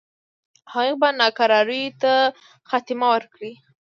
هغوی 0.73 0.93
به 1.01 1.09
ناکراریو 1.21 1.97
ته 2.01 2.13
خاتمه 2.69 3.07
ورکړي. 3.11 3.51